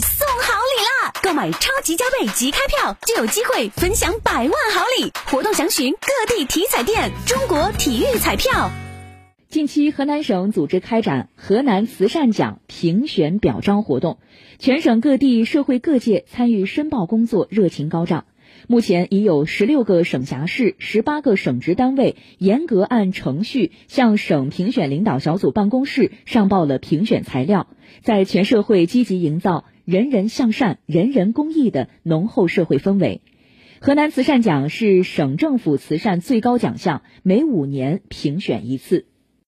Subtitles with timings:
[0.00, 1.12] 送好礼啦！
[1.22, 7.10] 购买超级加倍即开票就有机会分享百万好礼，活动详询各地体彩店。
[7.26, 8.70] 中国体育彩票。
[9.48, 14.18] 近期，河南省组织开展河南慈善奖评选表彰活动，
[14.58, 18.26] 全省各地社会各界参与申报工作热情高涨。
[18.66, 27.68] 目前已有十六个省辖市、十八个省直单位严格按程序向省评选领导小组办公室上报了评选材料，
[28.02, 33.22] 在全社会积极营造人人向善、人人公益的浓厚社会氛围。
[33.80, 39.06] 河南慈善奖是省政府慈善最高奖项，每五年评选一次。